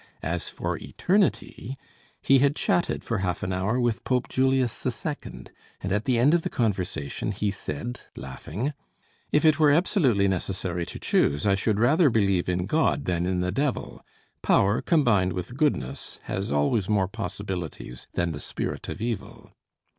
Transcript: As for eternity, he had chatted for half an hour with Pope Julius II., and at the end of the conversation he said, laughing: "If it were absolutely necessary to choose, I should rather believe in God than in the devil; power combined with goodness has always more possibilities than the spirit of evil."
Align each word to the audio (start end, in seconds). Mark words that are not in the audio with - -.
As 0.23 0.49
for 0.49 0.79
eternity, 0.79 1.77
he 2.23 2.39
had 2.39 2.55
chatted 2.55 3.03
for 3.03 3.19
half 3.19 3.43
an 3.43 3.53
hour 3.53 3.79
with 3.79 4.03
Pope 4.03 4.27
Julius 4.29 4.83
II., 4.83 5.43
and 5.79 5.91
at 5.91 6.05
the 6.05 6.17
end 6.17 6.33
of 6.33 6.41
the 6.41 6.49
conversation 6.49 7.31
he 7.31 7.51
said, 7.51 8.01
laughing: 8.15 8.73
"If 9.31 9.45
it 9.45 9.59
were 9.59 9.69
absolutely 9.69 10.27
necessary 10.27 10.87
to 10.87 10.97
choose, 10.97 11.45
I 11.45 11.53
should 11.53 11.77
rather 11.77 12.09
believe 12.09 12.49
in 12.49 12.65
God 12.65 13.05
than 13.05 13.27
in 13.27 13.41
the 13.41 13.51
devil; 13.51 14.03
power 14.41 14.81
combined 14.81 15.33
with 15.33 15.55
goodness 15.55 16.17
has 16.23 16.51
always 16.51 16.89
more 16.89 17.07
possibilities 17.07 18.07
than 18.13 18.31
the 18.31 18.39
spirit 18.39 18.89
of 18.89 19.01
evil." 19.03 19.51